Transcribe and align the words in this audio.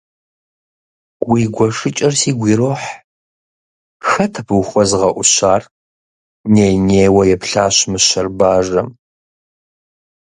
Уи 1.29 1.41
гуэшыкӀэр 1.55 2.13
сигу 2.21 2.45
ирохь, 2.53 2.89
хэт 4.07 4.33
абы 4.39 4.53
ухуэзыгъэӀущар?- 4.61 5.61
ней-нейуэ 6.53 7.23
еплъащ 7.35 7.75
мыщэр 7.91 8.27
бажэм. 8.37 8.89